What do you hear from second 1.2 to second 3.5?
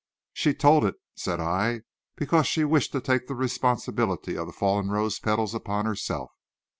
I, "because she wished to take the